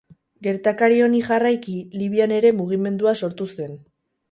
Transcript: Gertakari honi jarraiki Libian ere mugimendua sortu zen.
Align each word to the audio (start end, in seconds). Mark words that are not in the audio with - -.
Gertakari 0.45 0.97
honi 1.07 1.19
jarraiki 1.27 1.77
Libian 2.03 2.35
ere 2.39 2.55
mugimendua 2.63 3.17
sortu 3.23 3.51
zen. 3.61 3.79